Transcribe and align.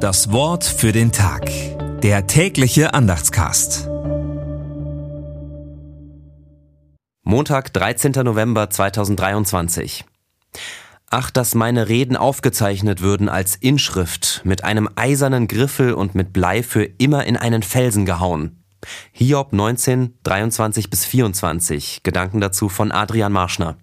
Das 0.00 0.32
Wort 0.32 0.64
für 0.64 0.92
den 0.92 1.12
Tag. 1.12 1.50
Der 2.00 2.26
tägliche 2.26 2.94
Andachtscast. 2.94 3.86
Montag, 7.22 7.70
13. 7.74 8.12
November 8.24 8.70
2023. 8.70 10.06
Ach, 11.10 11.30
dass 11.30 11.54
meine 11.54 11.90
Reden 11.90 12.16
aufgezeichnet 12.16 13.02
würden 13.02 13.28
als 13.28 13.56
Inschrift, 13.56 14.40
mit 14.44 14.64
einem 14.64 14.88
eisernen 14.96 15.48
Griffel 15.48 15.92
und 15.92 16.14
mit 16.14 16.32
Blei 16.32 16.62
für 16.62 16.84
immer 16.84 17.26
in 17.26 17.36
einen 17.36 17.62
Felsen 17.62 18.06
gehauen. 18.06 18.64
Hiob 19.12 19.52
19, 19.52 20.14
23 20.22 20.88
bis 20.88 21.04
24. 21.04 22.02
Gedanken 22.02 22.40
dazu 22.40 22.70
von 22.70 22.90
Adrian 22.90 23.32
Marschner. 23.32 23.76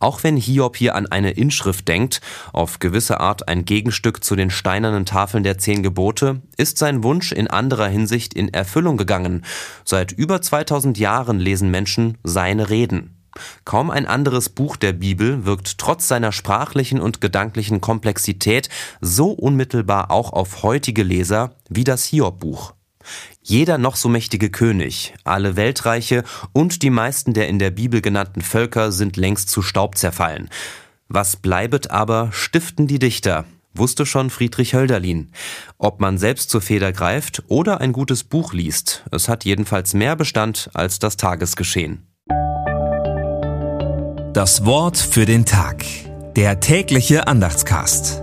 Auch 0.00 0.22
wenn 0.22 0.38
Hiob 0.38 0.76
hier 0.76 0.94
an 0.94 1.06
eine 1.06 1.32
Inschrift 1.32 1.86
denkt, 1.86 2.22
auf 2.54 2.78
gewisse 2.78 3.20
Art 3.20 3.48
ein 3.48 3.66
Gegenstück 3.66 4.24
zu 4.24 4.34
den 4.34 4.50
steinernen 4.50 5.04
Tafeln 5.04 5.44
der 5.44 5.58
zehn 5.58 5.82
Gebote, 5.82 6.40
ist 6.56 6.78
sein 6.78 7.04
Wunsch 7.04 7.32
in 7.32 7.48
anderer 7.48 7.86
Hinsicht 7.86 8.32
in 8.32 8.52
Erfüllung 8.52 8.96
gegangen. 8.96 9.44
Seit 9.84 10.12
über 10.12 10.40
2000 10.40 10.98
Jahren 10.98 11.38
lesen 11.38 11.70
Menschen 11.70 12.16
seine 12.24 12.70
Reden. 12.70 13.16
Kaum 13.64 13.90
ein 13.90 14.06
anderes 14.06 14.48
Buch 14.48 14.76
der 14.76 14.92
Bibel 14.92 15.44
wirkt 15.44 15.78
trotz 15.78 16.08
seiner 16.08 16.32
sprachlichen 16.32 17.00
und 17.00 17.20
gedanklichen 17.20 17.80
Komplexität 17.80 18.70
so 19.00 19.30
unmittelbar 19.30 20.10
auch 20.10 20.32
auf 20.32 20.62
heutige 20.62 21.02
Leser 21.02 21.54
wie 21.68 21.84
das 21.84 22.04
Hiob-Buch. 22.06 22.72
Jeder 23.42 23.78
noch 23.78 23.96
so 23.96 24.08
mächtige 24.08 24.50
König, 24.50 25.14
alle 25.24 25.56
Weltreiche 25.56 26.24
und 26.52 26.82
die 26.82 26.90
meisten 26.90 27.34
der 27.34 27.48
in 27.48 27.58
der 27.58 27.70
Bibel 27.70 28.00
genannten 28.00 28.42
Völker 28.42 28.92
sind 28.92 29.16
längst 29.16 29.48
zu 29.48 29.62
Staub 29.62 29.96
zerfallen. 29.96 30.50
Was 31.08 31.36
bleibet 31.36 31.90
aber, 31.90 32.30
stiften 32.32 32.86
die 32.86 32.98
Dichter, 32.98 33.44
wusste 33.74 34.06
schon 34.06 34.30
Friedrich 34.30 34.74
Hölderlin. 34.74 35.32
Ob 35.78 36.00
man 36.00 36.18
selbst 36.18 36.50
zur 36.50 36.60
Feder 36.60 36.92
greift 36.92 37.42
oder 37.48 37.80
ein 37.80 37.92
gutes 37.92 38.24
Buch 38.24 38.52
liest, 38.52 39.04
es 39.10 39.28
hat 39.28 39.44
jedenfalls 39.44 39.94
mehr 39.94 40.16
Bestand 40.16 40.70
als 40.74 40.98
das 40.98 41.16
Tagesgeschehen. 41.16 42.06
Das 44.32 44.64
Wort 44.64 44.96
für 44.96 45.26
den 45.26 45.44
Tag. 45.44 45.84
Der 46.36 46.60
tägliche 46.60 47.26
Andachtscast. 47.26 48.22